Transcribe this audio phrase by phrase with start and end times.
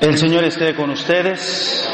[0.00, 1.88] El Señor esté con ustedes.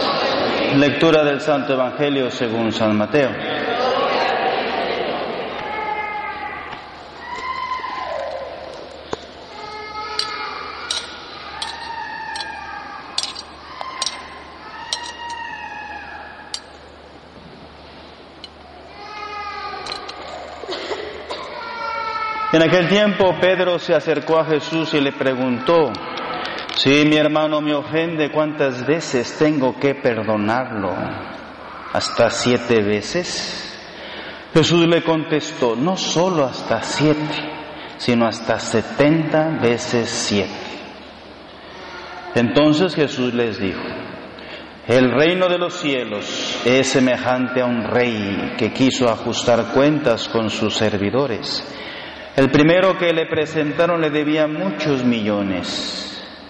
[0.77, 3.31] Lectura del Santo Evangelio según San Mateo.
[22.53, 25.93] En aquel tiempo Pedro se acercó a Jesús y le preguntó,
[26.77, 30.95] si mi hermano me ofende, ¿cuántas veces tengo que perdonarlo?
[31.93, 33.79] ¿Hasta siete veces?
[34.55, 37.21] Jesús le contestó, no solo hasta siete,
[37.99, 40.51] sino hasta setenta veces siete.
[42.35, 43.83] Entonces Jesús les dijo,
[44.87, 50.51] el reino de los cielos es semejante a un rey que quiso ajustar cuentas con
[50.51, 51.65] sus servidores.
[52.37, 56.10] El primero que le presentaron le debía muchos millones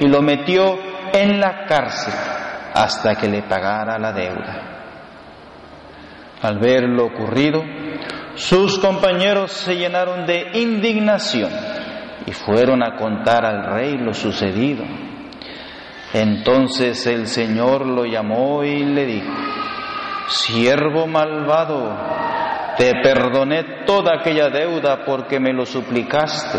[0.00, 0.78] y lo metió
[1.12, 2.14] en la cárcel
[2.74, 4.62] hasta que le pagara la deuda.
[6.42, 7.62] Al ver lo ocurrido,
[8.34, 11.50] sus compañeros se llenaron de indignación
[12.26, 14.84] y fueron a contar al rey lo sucedido.
[16.12, 19.32] Entonces el Señor lo llamó y le dijo,
[20.28, 21.96] siervo malvado,
[22.76, 26.58] te perdoné toda aquella deuda porque me lo suplicaste.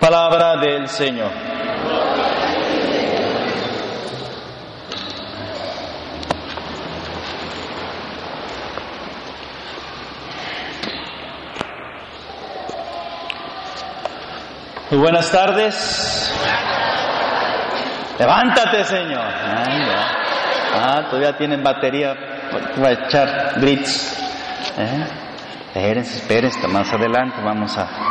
[0.00, 1.30] Palabra del Señor.
[14.90, 16.34] Muy buenas tardes.
[18.18, 19.20] Levántate, Señor.
[19.22, 22.14] Ah, todavía tienen batería
[22.74, 24.18] para echar grits.
[24.78, 25.04] ¿Eh?
[25.74, 28.09] Espérense, espérense, más adelante vamos a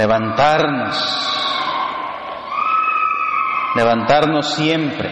[0.00, 0.96] levantarnos,
[3.74, 5.10] levantarnos siempre,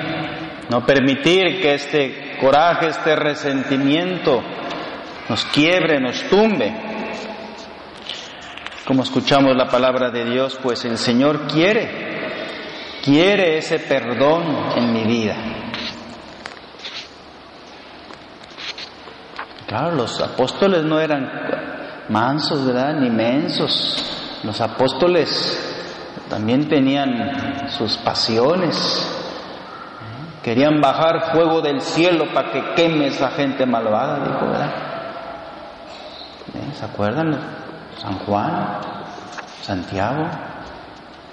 [0.71, 4.43] no permitir que este coraje, este resentimiento
[5.29, 6.73] nos quiebre, nos tumbe.
[8.87, 11.91] Como escuchamos la palabra de Dios, pues el Señor quiere,
[13.05, 15.37] quiere ese perdón en mi vida.
[19.67, 21.31] Claro, los apóstoles no eran
[22.09, 22.95] mansos, ¿verdad?
[22.95, 24.18] Ni mensos.
[24.45, 25.69] Los apóstoles
[26.29, 29.15] también tenían sus pasiones.
[30.43, 34.73] Querían bajar fuego del cielo para que queme esa gente malvada, dijo, ¿verdad?
[36.55, 36.75] ¿Eh?
[36.75, 37.39] ¿Se acuerdan?
[37.99, 38.79] San Juan,
[39.63, 40.29] Santiago.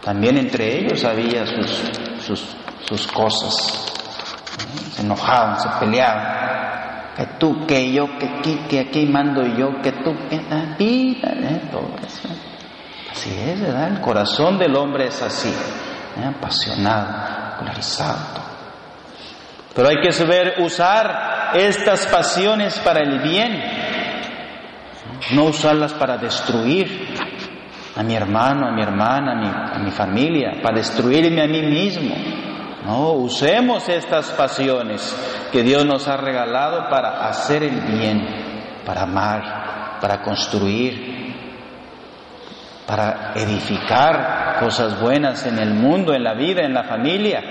[0.04, 3.94] También entre ellos había sus, cosas.
[4.60, 4.92] ¿Eh?
[4.92, 6.46] Se enojaban, se peleaban.
[7.16, 10.42] Que tú, que yo, que aquí, que aquí mando yo, que tú, que
[10.78, 11.70] vida, ¿eh?
[11.72, 12.30] todo eso
[13.16, 13.88] Así es, ¿verdad?
[13.94, 16.26] El corazón del hombre es así, ¿eh?
[16.26, 18.44] apasionado, polarizado.
[19.74, 23.64] Pero hay que saber usar estas pasiones para el bien,
[25.32, 27.16] no usarlas para destruir
[27.96, 31.62] a mi hermano, a mi hermana, a mi, a mi familia, para destruirme a mí
[31.62, 32.16] mismo.
[32.84, 40.00] No, usemos estas pasiones que Dios nos ha regalado para hacer el bien, para amar,
[40.02, 41.15] para construir,
[42.86, 47.42] para edificar cosas buenas en el mundo, en la vida, en la familia.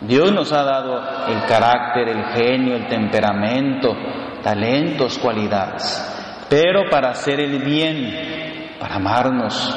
[0.00, 3.94] Dios nos ha dado el carácter, el genio, el temperamento,
[4.42, 9.76] talentos, cualidades, pero para hacer el bien, para amarnos.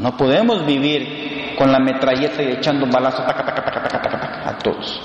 [0.00, 5.00] No podemos vivir con la metralleta y echando balazos a todos.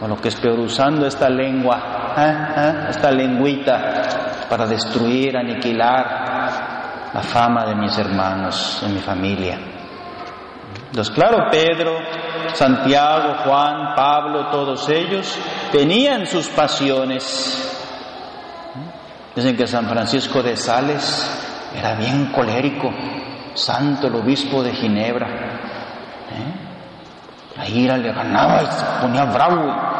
[0.00, 2.36] O lo que es peor, usando esta lengua, ¿eh?
[2.56, 2.86] ¿Eh?
[2.90, 4.23] esta lengüita
[4.54, 9.58] para destruir, aniquilar la fama de mis hermanos, de mi familia.
[10.90, 11.98] Entonces, claro, Pedro,
[12.52, 15.36] Santiago, Juan, Pablo, todos ellos
[15.72, 17.68] tenían sus pasiones.
[19.34, 22.92] Dicen que San Francisco de Sales era bien colérico,
[23.54, 25.26] santo, el obispo de Ginebra.
[26.30, 26.54] ¿eh?
[27.56, 29.93] La ira le ganaba y se ponía bravo.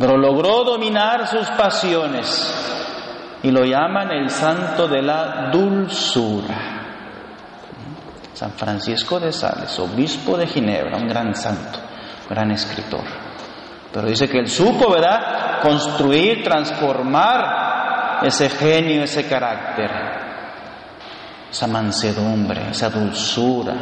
[0.00, 6.78] Pero logró dominar sus pasiones y lo llaman el santo de la dulzura.
[8.32, 11.78] San Francisco de Sales, obispo de Ginebra, un gran santo,
[12.28, 13.04] gran escritor.
[13.92, 20.20] Pero dice que él supo, ¿verdad?, construir, transformar ese genio, ese carácter
[21.50, 23.74] esa mansedumbre, esa dulzura.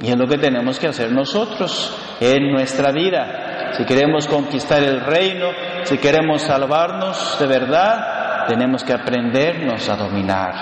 [0.00, 3.72] Y es lo que tenemos que hacer nosotros en nuestra vida.
[3.72, 5.48] Si queremos conquistar el reino,
[5.84, 10.54] si queremos salvarnos de verdad, tenemos que aprendernos a dominar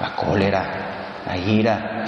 [0.00, 2.04] la cólera, la ira.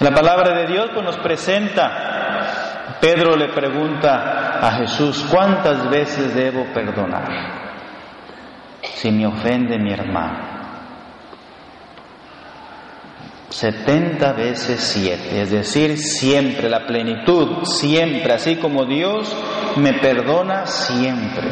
[0.00, 6.64] La palabra de Dios pues, nos presenta, Pedro le pregunta a Jesús, ¿cuántas veces debo
[6.72, 7.58] perdonar?
[8.98, 10.57] si me ofende mi hermano.
[13.50, 19.34] 70 veces 7, es decir, siempre la plenitud, siempre, así como Dios
[19.76, 21.48] me perdona siempre.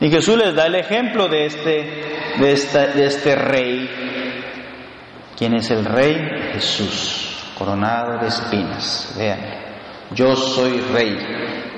[0.00, 1.70] Y Jesús les da el ejemplo de este,
[2.38, 3.90] de, esta, de este rey.
[5.36, 6.16] ¿Quién es el rey?
[6.52, 9.14] Jesús, coronado de espinas.
[9.18, 9.40] Vean,
[10.12, 11.18] yo soy rey.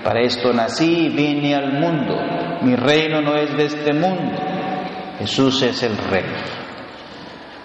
[0.04, 4.38] Para esto nací y vine al mundo mi reino no es de este mundo.
[5.18, 6.24] Jesús es el rey.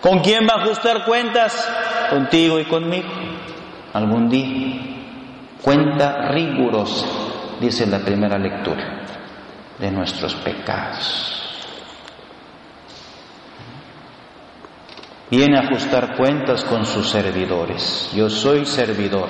[0.02, 1.70] ¿Con quién va a ajustar cuentas?
[2.10, 3.10] Contigo y conmigo.
[3.94, 4.88] Algún día.
[5.62, 7.08] Cuenta rigurosa,
[7.60, 9.02] dice la primera lectura,
[9.80, 11.34] de nuestros pecados.
[15.30, 18.12] Viene a ajustar cuentas con sus servidores.
[18.16, 19.28] Yo soy servidor,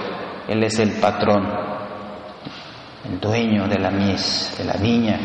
[0.48, 1.48] Él es el patrón,
[3.10, 5.20] el dueño de la mies, de la viña,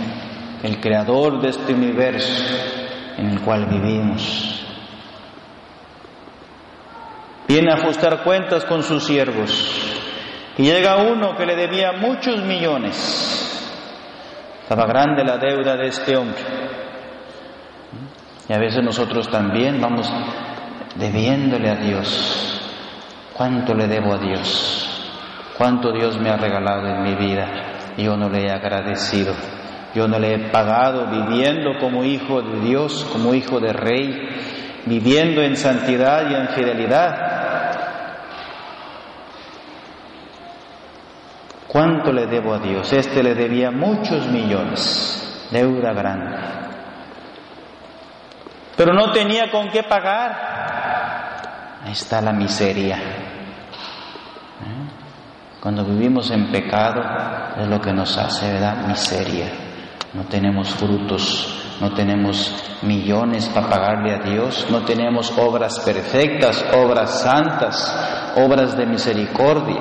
[0.62, 2.54] el creador de este universo
[3.18, 4.61] en el cual vivimos.
[7.52, 9.52] Viene a ajustar cuentas con sus siervos
[10.56, 12.96] y llega uno que le debía muchos millones.
[14.62, 16.40] Estaba grande la deuda de este hombre.
[18.48, 20.10] Y a veces nosotros también vamos
[20.94, 22.58] debiéndole a Dios.
[23.34, 25.12] ¿Cuánto le debo a Dios?
[25.58, 27.92] ¿Cuánto Dios me ha regalado en mi vida?
[27.98, 29.34] Yo no le he agradecido.
[29.94, 34.10] Yo no le he pagado viviendo como hijo de Dios, como hijo de rey,
[34.86, 37.41] viviendo en santidad y en fidelidad.
[41.72, 42.92] ¿Cuánto le debo a Dios?
[42.92, 46.36] Este le debía muchos millones, deuda grande.
[48.76, 51.80] Pero no tenía con qué pagar.
[51.82, 52.96] Ahí está la miseria.
[52.96, 53.00] ¿Eh?
[55.60, 57.00] Cuando vivimos en pecado
[57.58, 58.86] es lo que nos hace, ¿verdad?
[58.86, 59.62] Miseria
[60.14, 67.22] no tenemos frutos, no tenemos millones para pagarle a Dios, no tenemos obras perfectas, obras
[67.22, 69.80] santas, obras de misericordia.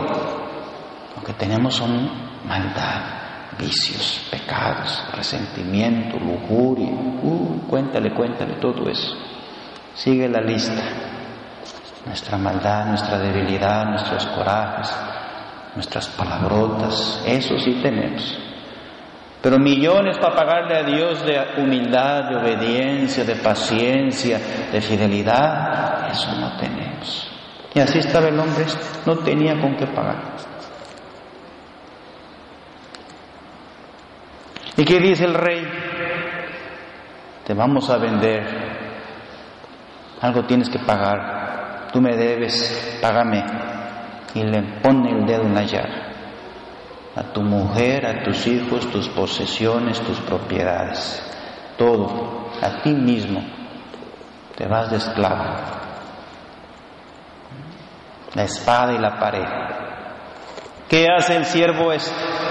[1.15, 2.09] Lo que tenemos son
[2.47, 6.89] maldad, vicios, pecados, resentimiento, lujuria.
[6.89, 9.15] Uh, cuéntale, cuéntale todo eso.
[9.93, 10.81] Sigue la lista.
[12.05, 14.91] Nuestra maldad, nuestra debilidad, nuestros corajes,
[15.75, 18.37] nuestras palabrotas, eso sí tenemos.
[19.41, 24.39] Pero millones para pagarle a Dios de humildad, de obediencia, de paciencia,
[24.71, 27.27] de fidelidad, eso no tenemos.
[27.73, 28.65] Y así estaba el hombre,
[29.05, 30.35] no tenía con qué pagar.
[34.81, 35.63] ¿Y qué dice el rey?
[37.45, 38.43] Te vamos a vender.
[40.21, 41.89] Algo tienes que pagar.
[41.93, 43.45] Tú me debes, págame.
[44.33, 46.13] Y le pone el dedo en la llaga.
[47.15, 51.31] A tu mujer, a tus hijos, tus posesiones, tus propiedades.
[51.77, 52.49] Todo.
[52.59, 53.39] A ti mismo.
[54.57, 55.59] Te vas de esclavo.
[58.33, 59.45] La espada y la pared.
[60.89, 62.50] ¿Qué hace el siervo este?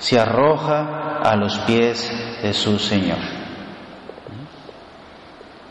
[0.00, 3.18] Se arroja a los pies de su Señor.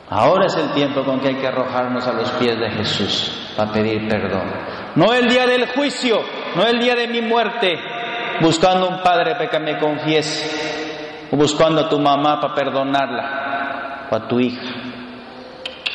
[0.09, 3.71] Ahora es el tiempo con que hay que arrojarnos a los pies de Jesús para
[3.71, 4.51] pedir perdón.
[4.95, 6.19] No el día del juicio,
[6.55, 7.75] no el día de mi muerte,
[8.41, 14.15] buscando un padre para que me confiese, o buscando a tu mamá para perdonarla, o
[14.15, 14.75] a tu hija.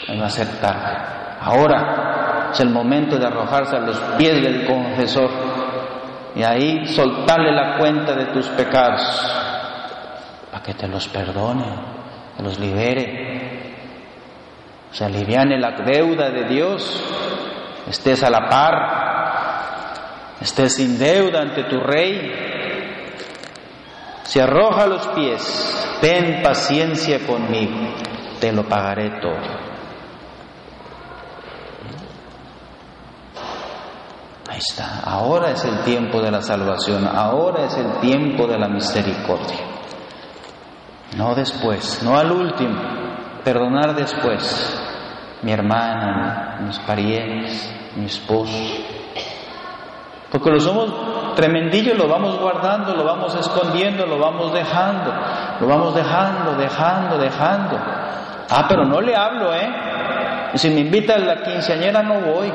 [0.09, 0.97] Me va a ser tarde.
[1.41, 5.31] Ahora es el momento de arrojarse a los pies del confesor
[6.35, 9.03] y ahí soltarle la cuenta de tus pecados.
[10.51, 11.65] Para que te los perdone,
[12.37, 13.75] te los libere,
[14.91, 17.03] se aliviane la deuda de Dios,
[17.89, 19.05] estés a la par,
[20.41, 22.33] estés sin deuda ante tu rey,
[24.23, 27.95] se arroja a los pies, ten paciencia conmigo,
[28.41, 29.64] te lo pagaré todo.
[34.55, 38.69] Ahí está, ahora es el tiempo de la salvación, ahora es el tiempo de la
[38.69, 39.59] misericordia.
[41.17, 42.81] No después, no al último,
[43.43, 44.81] perdonar después.
[45.43, 48.57] Mi hermana, mis parientes, mi esposo.
[50.31, 55.13] Porque lo somos tremendillos, lo vamos guardando, lo vamos escondiendo, lo vamos dejando,
[55.59, 57.77] lo vamos dejando, dejando, dejando.
[58.49, 59.69] Ah, pero no le hablo, ¿eh?
[60.55, 62.53] Si me invita a la quinceañera no voy.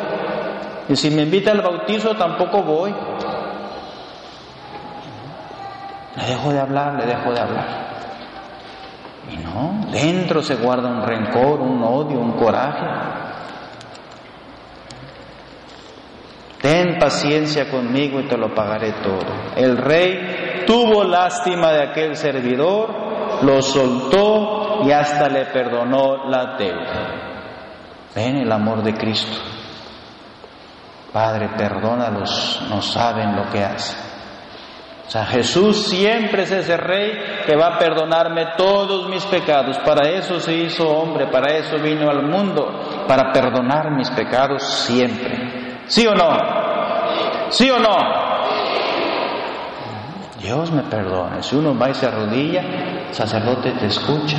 [0.90, 2.94] Y si me invita al bautizo tampoco voy.
[6.16, 7.90] Le dejo de hablar, le dejo de hablar.
[9.32, 12.88] Y no, dentro se guarda un rencor, un odio, un coraje.
[16.60, 19.32] Ten paciencia conmigo y te lo pagaré todo.
[19.56, 27.30] El rey tuvo lástima de aquel servidor, lo soltó y hasta le perdonó la deuda.
[28.16, 29.59] Ven el amor de Cristo.
[31.12, 34.10] Padre, perdónalos, no saben lo que hacen.
[35.08, 37.12] O sea, Jesús siempre es ese rey
[37.48, 39.80] que va a perdonarme todos mis pecados.
[39.80, 45.80] Para eso se hizo hombre, para eso vino al mundo, para perdonar mis pecados siempre.
[45.88, 46.38] ¿Sí o no?
[47.50, 47.98] ¿Sí o no?
[50.40, 51.42] Dios me perdone.
[51.42, 52.64] Si uno va y se arrodilla,
[53.10, 54.38] sacerdote te escucha,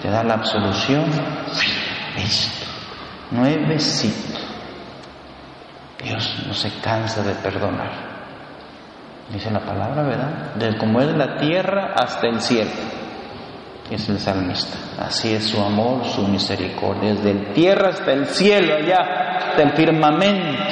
[0.00, 1.10] te da la absolución.
[2.16, 2.66] Listo.
[3.32, 4.35] Nuevecito.
[6.06, 7.90] Dios no se cansa de perdonar.
[9.28, 10.54] Dice la palabra, ¿verdad?
[10.54, 12.70] De como es la tierra hasta el cielo.
[13.90, 14.78] Es el salmista.
[14.98, 17.14] Así es su amor, su misericordia.
[17.14, 18.98] Desde el tierra hasta el cielo, allá,
[19.36, 20.62] hasta el firmamento.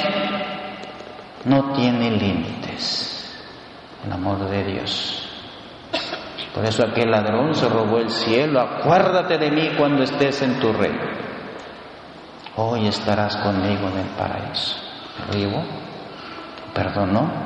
[1.43, 3.35] No tiene límites.
[4.05, 5.29] El amor de Dios.
[6.53, 8.61] Por eso aquel ladrón se robó el cielo.
[8.61, 11.03] Acuérdate de mí cuando estés en tu reino.
[12.55, 14.84] Hoy estarás conmigo en el paraíso.
[15.31, 15.63] Vivo,
[16.73, 17.45] perdonó,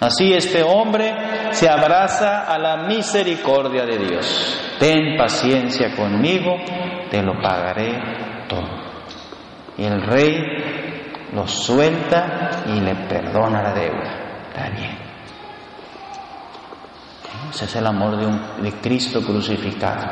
[0.00, 1.12] Así este hombre
[1.52, 4.76] se abraza a la misericordia de Dios.
[4.78, 6.54] Ten paciencia conmigo,
[7.10, 8.68] te lo pagaré todo.
[9.76, 10.40] Y el rey
[11.34, 14.10] lo suelta y le perdona la deuda.
[14.48, 14.98] Está bien.
[17.50, 20.06] Ese es el amor de, de Cristo crucificado,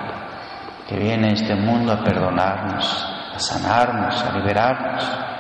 [0.89, 5.36] que viene a este mundo a perdonarnos, a sanarnos, a liberarnos.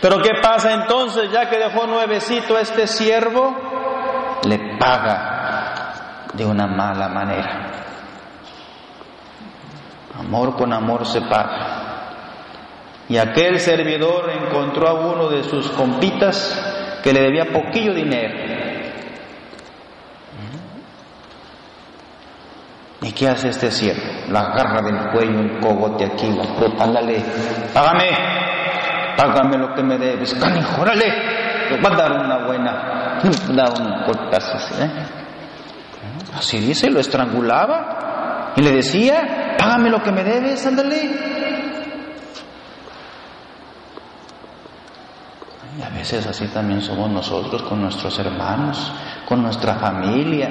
[0.00, 3.56] Pero ¿qué pasa entonces ya que dejó nuevecito a este siervo?
[4.44, 7.72] Le paga de una mala manera.
[10.18, 11.78] Amor con amor se paga.
[13.08, 18.48] Y aquel servidor encontró a uno de sus compitas que le debía poquillo dinero.
[23.00, 24.02] ¿Y qué hace este siervo?
[24.28, 27.22] La agarra del cuello, un cogote aquí, la frota, ándale,
[27.72, 28.10] págame,
[29.18, 31.12] págame lo que me debes, canijo, órale,
[31.68, 34.90] te voy a dar una buena, da un cortazo así, ¿eh?
[36.36, 41.28] Así dice, lo estrangulaba y le decía, págame lo que me debes, ándale.
[45.76, 48.92] Y a veces así también somos nosotros con nuestros hermanos,
[49.26, 50.48] con nuestra familia,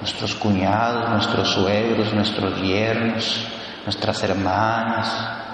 [0.00, 3.46] nuestros cuñados, nuestros suegros, nuestros yernos,
[3.84, 5.45] nuestras hermanas.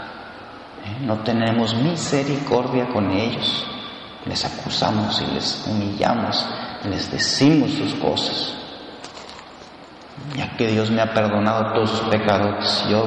[0.84, 0.96] ¿Eh?
[1.02, 3.66] No tenemos misericordia con ellos.
[4.26, 6.46] Les acusamos y les humillamos
[6.88, 8.54] les decimos sus cosas.
[10.36, 13.04] Ya que Dios me ha perdonado todos sus pecados, yo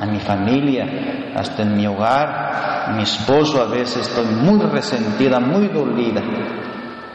[0.00, 5.40] a mi familia, hasta en mi hogar, a mi esposo a veces estoy muy resentida,
[5.40, 6.22] muy dolida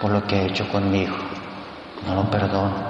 [0.01, 1.15] por lo que ha hecho conmigo.
[2.08, 2.88] No lo perdono.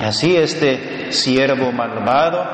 [0.00, 2.44] Así este siervo malvado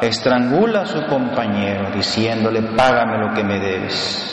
[0.00, 4.32] estrangula a su compañero diciéndole, págame lo que me debes.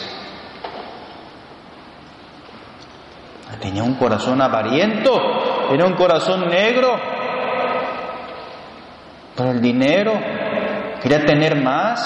[3.60, 7.00] Tenía un corazón avariento, era un corazón negro
[9.38, 10.20] por el dinero,
[11.02, 12.02] quería tener más.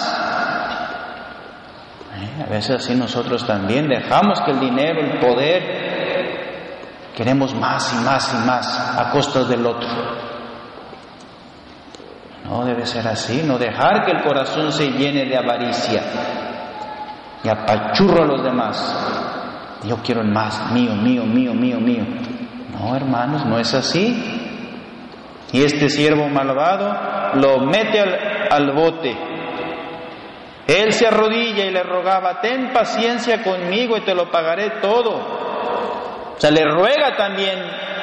[2.16, 8.06] Eh, a veces así nosotros también dejamos que el dinero, el poder, queremos más y
[8.06, 10.27] más y más a costas del otro.
[12.48, 16.02] No debe ser así, no dejar que el corazón se llene de avaricia
[17.44, 19.80] y apachurro a los demás.
[19.84, 22.06] Yo quiero el más, mío, mío, mío, mío, mío.
[22.72, 24.48] No, hermanos, no es así.
[25.52, 28.00] Y este siervo malvado lo mete
[28.50, 29.16] al, bote.
[30.68, 35.16] Él se arrodilla y le rogaba, ten paciencia conmigo y te lo pagaré todo.
[36.36, 37.60] O sea, le ruega también,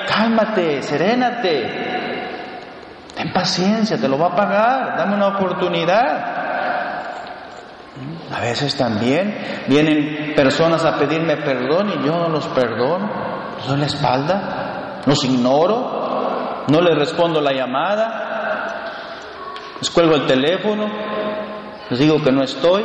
[0.09, 1.84] cálmate, serénate,
[3.33, 6.45] paciencia, te lo va a pagar, dame una oportunidad.
[8.33, 13.09] A veces también vienen personas a pedirme perdón y yo no los perdono,
[13.57, 18.25] les doy la espalda, los ignoro, no les respondo la llamada,
[19.79, 20.89] les cuelgo el teléfono,
[21.91, 22.85] les digo que no estoy.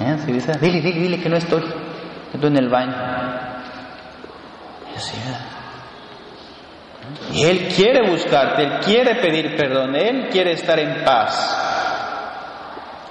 [0.00, 0.16] ¿Eh?
[0.26, 1.62] dice, dile, dile, dile que no estoy,
[2.32, 2.94] estoy en el baño.
[4.96, 5.53] Y
[7.34, 11.60] Él quiere buscarte, Él quiere pedir perdón, Él quiere estar en paz.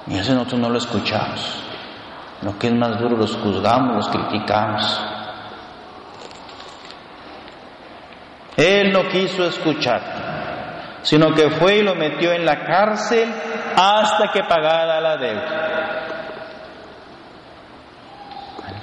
[0.08, 1.64] Y eso nosotros no lo escuchamos.
[2.42, 5.02] Lo que es más duro, los juzgamos, los criticamos.
[8.58, 13.34] Él no quiso escuchar, sino que fue y lo metió en la cárcel
[13.76, 15.74] hasta que pagara la deuda.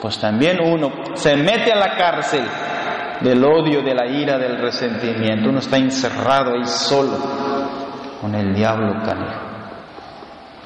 [0.01, 2.45] Pues también uno se mete a la cárcel
[3.21, 5.49] del odio, de la ira, del resentimiento.
[5.49, 7.19] Uno está encerrado ahí solo
[8.21, 9.51] con el diablo canijo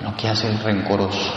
[0.04, 1.32] lo que hace el rencoroso.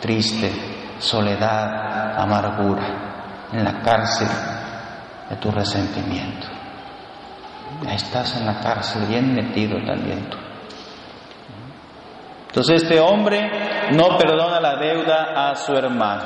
[0.00, 0.50] Triste,
[0.98, 4.28] soledad, amargura, en la cárcel
[5.28, 6.46] de tu resentimiento.
[7.88, 10.36] Estás en la cárcel bien metido también tú.
[12.48, 16.24] Entonces este hombre no perdona la deuda a su hermano,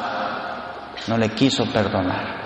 [1.07, 2.44] no le quiso perdonar.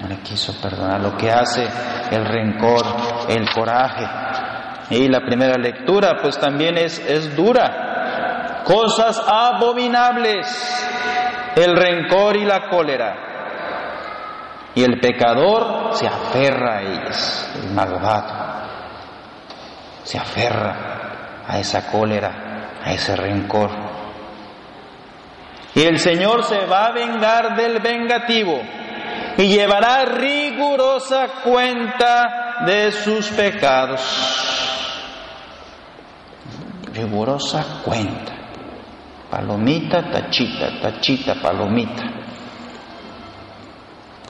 [0.00, 1.68] No le quiso perdonar lo que hace
[2.10, 2.84] el rencor,
[3.28, 4.04] el coraje,
[4.90, 8.62] y la primera lectura pues también es, es dura.
[8.64, 10.46] Cosas abominables,
[11.56, 13.16] el rencor y la cólera.
[14.74, 18.44] Y el pecador se aferra a ellas, el malvado.
[20.02, 23.70] Se aferra a esa cólera, a ese rencor.
[25.74, 28.60] Y el Señor se va a vengar del vengativo
[29.36, 34.00] y llevará rigurosa cuenta de sus pecados
[36.94, 38.32] rigurosa cuenta.
[39.30, 42.04] Palomita, tachita, tachita, palomita.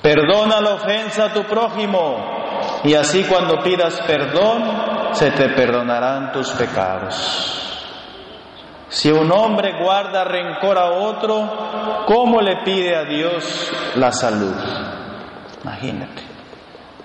[0.03, 6.51] Perdona la ofensa a tu prójimo y así cuando pidas perdón se te perdonarán tus
[6.51, 7.61] pecados.
[8.89, 14.55] Si un hombre guarda rencor a otro, ¿cómo le pide a Dios la salud?
[15.65, 16.23] Imagínate.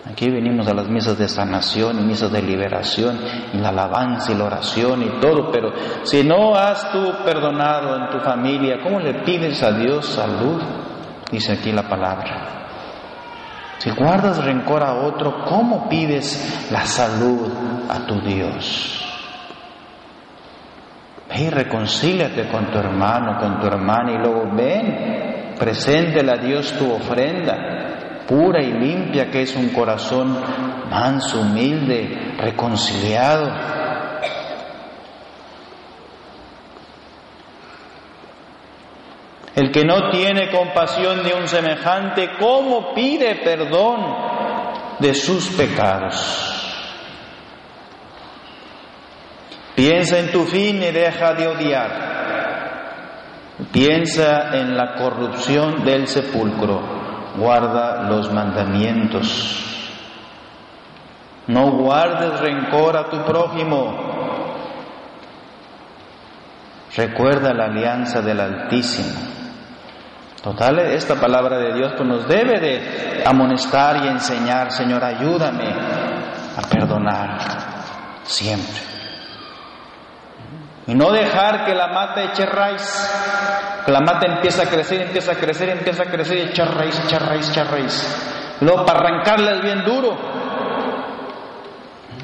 [0.06, 3.20] Aquí venimos a las misas de sanación y misas de liberación
[3.54, 5.72] y la alabanza y la oración y todo, pero
[6.04, 10.62] si no has tú perdonado en tu familia, ¿cómo le pides a Dios salud?
[11.32, 12.48] Dice aquí la palabra.
[13.78, 17.52] Si guardas rencor a otro, ¿cómo pides la salud
[17.90, 19.06] a tu Dios?
[21.30, 26.74] Ve y reconcíliate con tu hermano, con tu hermana y luego ven, preséntele a Dios
[26.74, 27.79] tu ofrenda
[28.30, 30.40] pura y limpia que es un corazón
[30.88, 33.50] manso, humilde, reconciliado.
[39.56, 44.00] El que no tiene compasión de un semejante, ¿cómo pide perdón
[45.00, 46.56] de sus pecados?
[49.76, 52.10] Piensa en tu fin y deja de odiar.
[53.72, 56.99] Piensa en la corrupción del sepulcro
[57.40, 59.66] guarda los mandamientos.
[61.48, 64.08] No guardes rencor a tu prójimo.
[66.96, 69.16] recuerda la alianza del Altísimo.
[70.44, 75.70] Total, esta palabra de Dios pues, nos debe de amonestar y enseñar, Señor, ayúdame
[76.58, 77.38] a perdonar
[78.24, 78.82] siempre.
[80.88, 85.36] Y no dejar que la mata eche raíz, la mata empieza a crecer, empieza a
[85.36, 88.58] crecer, empieza a crecer y echar raíz, echar raíz, echar raíz.
[88.62, 90.18] Luego para arrancarla es bien duro.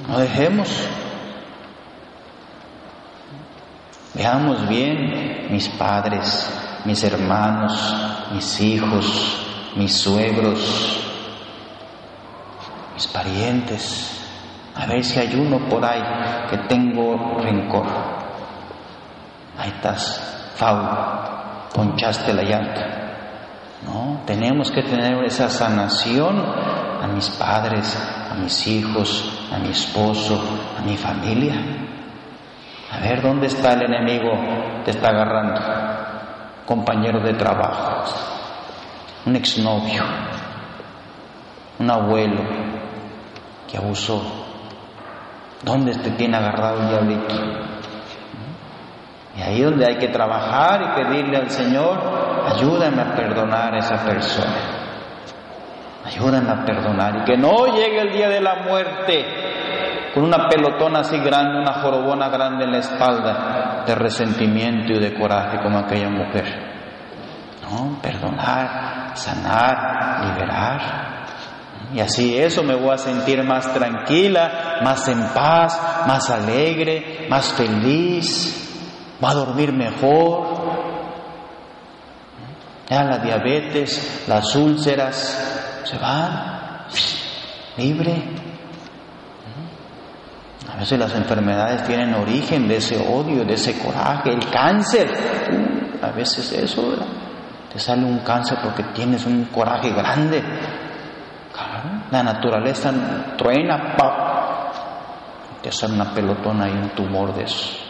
[0.08, 0.70] No dejemos.
[4.14, 6.50] Veamos bien mis padres,
[6.86, 7.96] mis hermanos,
[8.32, 11.00] mis hijos, mis suegros,
[12.94, 14.22] mis parientes.
[14.76, 16.02] A ver si hay uno por ahí
[16.50, 17.86] que tengo rencor.
[19.58, 21.35] Ahí estás, Fau,
[21.76, 23.06] ponchaste la llanta.
[23.86, 27.96] No, tenemos que tener esa sanación a mis padres,
[28.32, 30.42] a mis hijos, a mi esposo,
[30.80, 31.56] a mi familia.
[32.92, 34.32] A ver dónde está el enemigo,
[34.86, 35.62] te está agarrando.
[36.66, 38.06] Compañero de trabajo,
[39.26, 40.04] un exnovio,
[41.78, 42.42] un abuelo
[43.70, 44.24] que abusó.
[45.62, 47.75] ¿Dónde te tiene agarrado el diablito?
[49.38, 52.00] Y ahí donde hay que trabajar y pedirle al Señor,
[52.54, 54.56] ayúdame a perdonar a esa persona.
[56.06, 57.18] Ayúdame a perdonar.
[57.18, 59.26] Y que no llegue el día de la muerte
[60.14, 65.14] con una pelotona así grande, una jorobona grande en la espalda de resentimiento y de
[65.14, 66.46] coraje como aquella mujer.
[67.64, 70.82] No, perdonar, sanar, liberar.
[71.94, 77.54] Y así eso me voy a sentir más tranquila, más en paz, más alegre, más
[77.54, 78.65] feliz
[79.24, 80.56] va a dormir mejor.
[82.90, 86.56] Ya la diabetes, las úlceras, se van
[87.78, 88.24] libre.
[90.72, 95.10] A veces las enfermedades tienen origen de ese odio, de ese coraje, el cáncer.
[96.02, 96.96] A veces eso,
[97.72, 100.44] te sale un cáncer porque tienes un coraje grande.
[102.12, 102.92] la naturaleza
[103.38, 103.96] truena,
[105.62, 107.85] te sale una pelotona y un tumor de eso.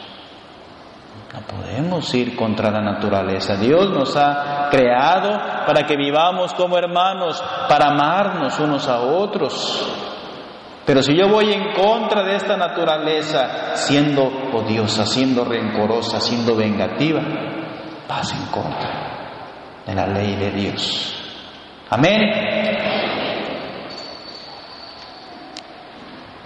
[1.36, 3.58] No podemos ir contra la naturaleza.
[3.58, 9.86] Dios nos ha creado para que vivamos como hermanos, para amarnos unos a otros.
[10.86, 17.22] Pero si yo voy en contra de esta naturaleza, siendo odiosa, siendo rencorosa, siendo vengativa,
[18.08, 21.22] vas en contra de la ley de Dios.
[21.90, 22.22] Amén.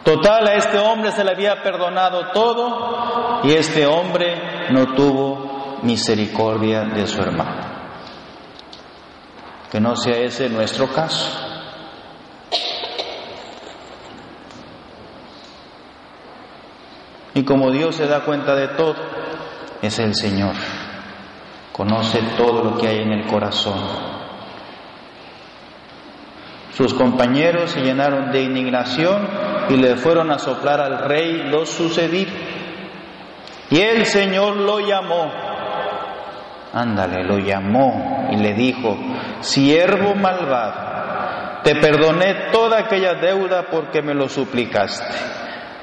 [0.04, 6.86] Total, a este hombre se le había perdonado todo y este hombre no tuvo misericordia
[6.86, 7.67] de su hermano.
[9.71, 11.49] Que no sea ese nuestro caso.
[17.34, 18.95] Y como Dios se da cuenta de todo,
[19.82, 20.55] es el Señor.
[21.71, 23.79] Conoce todo lo que hay en el corazón.
[26.73, 29.27] Sus compañeros se llenaron de indignación
[29.69, 32.32] y le fueron a soplar al rey lo sucedido.
[33.71, 35.32] Y el Señor lo llamó,
[36.73, 38.97] ándale, lo llamó y le dijo,
[39.41, 45.05] siervo malvado, te perdoné toda aquella deuda porque me lo suplicaste.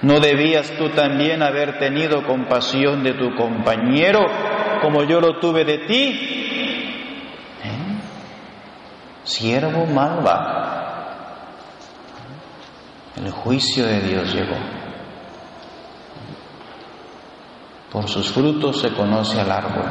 [0.03, 4.21] ¿No debías tú también haber tenido compasión de tu compañero
[4.83, 6.11] como yo lo tuve de ti?
[7.65, 7.99] ¿Eh?
[9.25, 10.67] Siervo malvado.
[13.17, 14.76] El juicio de Dios llegó.
[17.91, 19.85] Por sus frutos se conoce al árbol.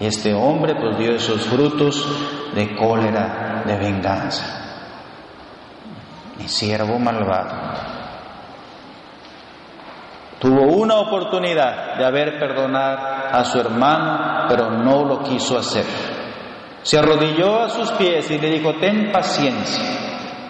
[0.00, 2.06] Y este hombre pues dio esos frutos
[2.54, 4.44] de cólera, de venganza.
[6.38, 7.54] Mi siervo malvado.
[10.40, 12.98] Tuvo una oportunidad de haber perdonado
[13.30, 15.84] a su hermano, pero no lo quiso hacer.
[16.82, 20.02] Se arrodilló a sus pies y le dijo, ten paciencia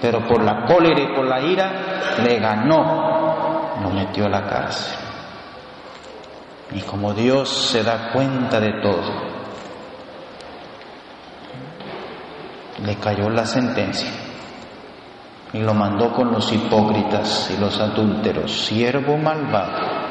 [0.02, 1.72] pero por la cólera y por la ira
[2.24, 4.98] le ganó, lo metió a la cárcel.
[6.74, 9.32] Y como Dios se da cuenta de todo,
[12.84, 14.10] le cayó la sentencia
[15.52, 20.02] y lo mandó con los hipócritas y los adúlteros, siervo malvado.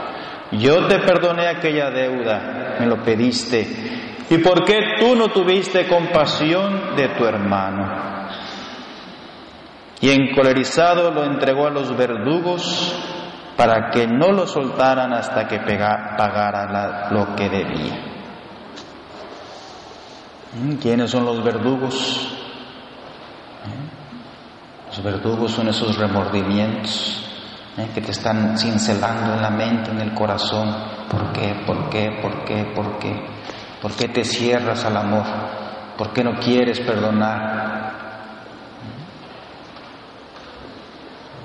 [0.51, 3.67] Yo te perdoné aquella deuda, me lo pediste.
[4.29, 8.11] ¿Y por qué tú no tuviste compasión de tu hermano?
[10.01, 12.95] y encolerizado lo entregó a los verdugos
[13.61, 17.93] para que no lo soltaran hasta que pagara lo que debía.
[20.59, 20.77] ¿Mm?
[20.77, 22.27] ¿Quiénes son los verdugos?
[23.67, 24.87] ¿Eh?
[24.87, 27.23] Los verdugos son esos remordimientos
[27.77, 27.87] ¿eh?
[27.93, 30.73] que te están cincelando en la mente, en el corazón,
[31.07, 31.61] ¿Por qué?
[31.63, 32.19] ¿Por qué?
[32.19, 32.63] ¿Por qué?
[32.75, 33.25] ¿Por qué?
[33.79, 35.25] ¿Por qué te cierras al amor?
[35.99, 38.00] ¿Por qué no quieres perdonar?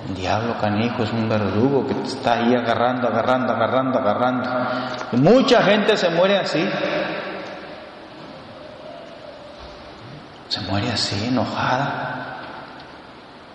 [0.08, 4.50] El diablo canijo es un verdugo que te está ahí agarrando, agarrando, agarrando, agarrando.
[5.12, 6.64] Y mucha gente se muere así.
[10.48, 12.36] Se muere así, enojada,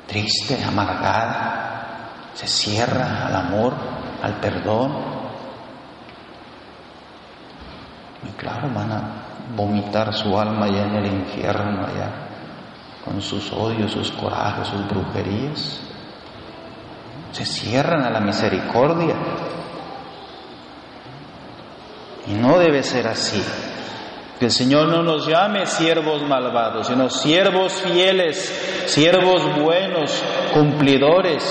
[0.08, 2.10] triste, amargada.
[2.34, 3.74] Se cierra al amor,
[4.22, 4.92] al perdón.
[8.28, 9.02] Y claro, van a
[9.56, 12.10] vomitar su alma allá en el infierno, allá,
[13.06, 15.91] con sus odios, sus corajes, sus brujerías
[17.32, 19.16] se cierran a la misericordia.
[22.28, 23.44] Y no debe ser así.
[24.40, 31.44] Que el Señor no nos llame siervos malvados, sino siervos fieles, siervos buenos, cumplidores,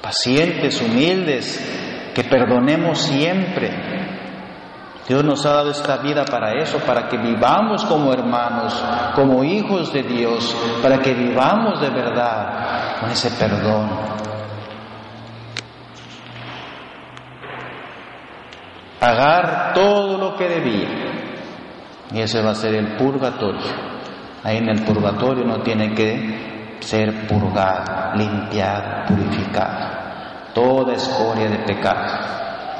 [0.00, 3.92] pacientes, humildes, que perdonemos siempre,
[5.08, 8.72] Dios nos ha dado esta vida para eso, para que vivamos como hermanos,
[9.14, 13.90] como hijos de Dios, para que vivamos de verdad con ese perdón.
[19.00, 20.88] Pagar todo lo que debía.
[22.12, 23.60] Y ese va a ser el purgatorio.
[24.44, 29.90] Ahí en el purgatorio no tiene que ser purgado, limpiado, purificado.
[30.54, 32.06] Toda escoria de pecado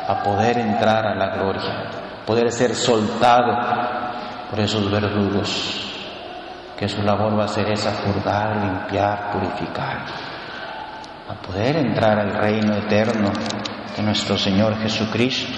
[0.07, 1.91] a poder entrar a la gloria
[2.27, 3.53] poder ser soltado
[4.51, 5.92] por esos verdugos,
[6.83, 9.99] que su labor va a ser esa, purgar, limpiar, purificar,
[11.29, 13.31] a poder entrar al reino eterno
[13.97, 15.57] de nuestro Señor Jesucristo.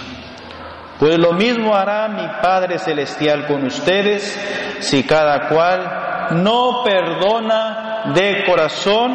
[0.98, 4.38] Pues lo mismo hará mi Padre Celestial con ustedes
[4.80, 9.12] si cada cual no perdona de corazón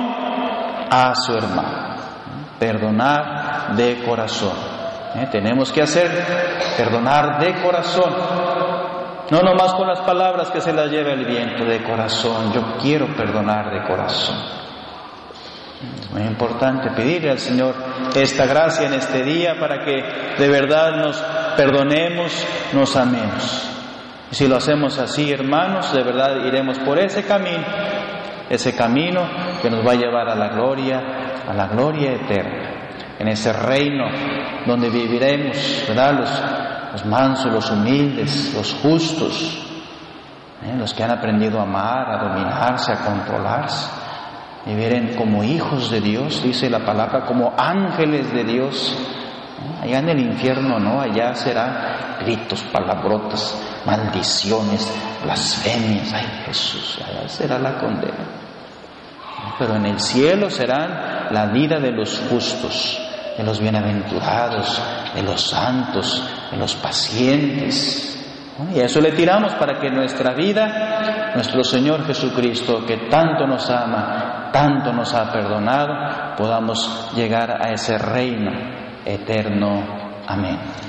[0.89, 1.95] a su hermano.
[2.57, 4.57] Perdonar de corazón.
[5.13, 5.27] ¿eh?
[5.31, 6.09] Tenemos que hacer
[6.75, 8.11] perdonar de corazón.
[9.31, 12.51] No nomás con las palabras que se las lleva el viento de corazón.
[12.51, 14.37] Yo quiero perdonar de corazón.
[16.01, 17.75] Es muy importante pedirle al Señor
[18.15, 20.03] esta gracia en este día para que
[20.37, 21.17] de verdad nos
[21.55, 23.69] perdonemos, nos amemos.
[24.31, 27.65] Y si lo hacemos así, hermanos, de verdad iremos por ese camino,
[28.49, 29.21] ese camino
[29.61, 32.79] que nos va a llevar a la gloria, a la gloria eterna
[33.19, 34.05] en ese reino
[34.65, 36.19] donde viviremos, ¿verdad?
[36.19, 36.29] Los,
[37.05, 39.65] mansos, los humildes, los justos,
[40.63, 40.75] ¿eh?
[40.77, 43.89] los que han aprendido a amar, a dominarse, a controlarse,
[44.65, 48.95] vivirán como hijos de Dios, dice la palabra, como ángeles de Dios.
[48.97, 49.83] ¿eh?
[49.83, 51.01] Allá en el infierno, ¿no?
[51.01, 54.91] Allá será gritos, palabrotas, maldiciones,
[55.23, 56.13] blasfemias.
[56.13, 58.25] Ay, Jesús, allá será la condena.
[59.57, 64.81] Pero en el cielo serán la vida de los justos de los bienaventurados,
[65.15, 68.15] de los santos, de los pacientes.
[68.73, 73.69] Y a eso le tiramos para que nuestra vida, nuestro Señor Jesucristo, que tanto nos
[73.69, 78.51] ama, tanto nos ha perdonado, podamos llegar a ese reino
[79.05, 79.83] eterno.
[80.27, 80.88] Amén.